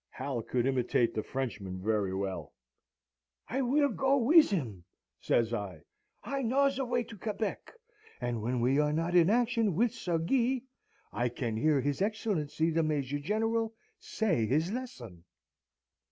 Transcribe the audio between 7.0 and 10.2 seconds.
to Quebec, and when we are not in action with Sir